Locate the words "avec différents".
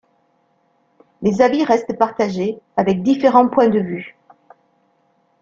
2.75-3.49